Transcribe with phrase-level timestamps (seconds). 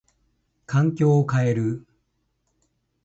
[0.65, 1.85] 環境を変える。